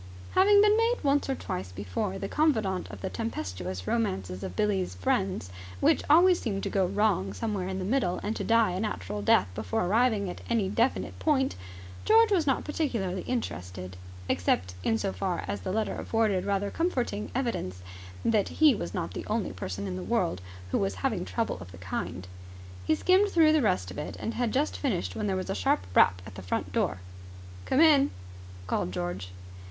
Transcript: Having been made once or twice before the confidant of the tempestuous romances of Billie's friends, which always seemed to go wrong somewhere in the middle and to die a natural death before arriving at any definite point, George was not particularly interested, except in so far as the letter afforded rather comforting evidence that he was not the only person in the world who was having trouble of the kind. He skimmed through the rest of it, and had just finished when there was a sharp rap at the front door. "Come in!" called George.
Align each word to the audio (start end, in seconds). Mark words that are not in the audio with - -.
Having 0.31 0.63
been 0.63 0.75
made 0.75 0.95
once 1.03 1.29
or 1.29 1.35
twice 1.35 1.71
before 1.71 2.17
the 2.17 2.27
confidant 2.27 2.89
of 2.89 3.01
the 3.01 3.09
tempestuous 3.11 3.85
romances 3.85 4.41
of 4.41 4.55
Billie's 4.55 4.95
friends, 4.95 5.51
which 5.79 6.01
always 6.09 6.39
seemed 6.39 6.63
to 6.63 6.71
go 6.71 6.87
wrong 6.87 7.33
somewhere 7.33 7.67
in 7.67 7.77
the 7.77 7.85
middle 7.85 8.19
and 8.23 8.35
to 8.35 8.43
die 8.43 8.71
a 8.71 8.79
natural 8.79 9.21
death 9.21 9.47
before 9.53 9.85
arriving 9.85 10.27
at 10.27 10.41
any 10.49 10.69
definite 10.69 11.19
point, 11.19 11.55
George 12.03 12.31
was 12.31 12.47
not 12.47 12.63
particularly 12.65 13.21
interested, 13.27 13.95
except 14.27 14.73
in 14.83 14.97
so 14.97 15.13
far 15.13 15.43
as 15.47 15.61
the 15.61 15.71
letter 15.71 15.93
afforded 15.93 16.45
rather 16.45 16.71
comforting 16.71 17.29
evidence 17.35 17.83
that 18.25 18.49
he 18.49 18.73
was 18.73 18.95
not 18.95 19.13
the 19.13 19.27
only 19.27 19.51
person 19.53 19.85
in 19.85 19.97
the 19.97 20.01
world 20.01 20.41
who 20.71 20.79
was 20.79 20.95
having 21.05 21.23
trouble 21.25 21.59
of 21.61 21.71
the 21.71 21.77
kind. 21.77 22.27
He 22.87 22.95
skimmed 22.95 23.29
through 23.29 23.53
the 23.53 23.61
rest 23.61 23.91
of 23.91 23.99
it, 23.99 24.17
and 24.19 24.33
had 24.33 24.51
just 24.51 24.79
finished 24.79 25.15
when 25.15 25.27
there 25.27 25.35
was 25.35 25.51
a 25.51 25.53
sharp 25.53 25.85
rap 25.93 26.23
at 26.25 26.33
the 26.33 26.41
front 26.41 26.73
door. 26.73 27.01
"Come 27.67 27.81
in!" 27.81 28.09
called 28.65 28.91
George. 28.91 29.29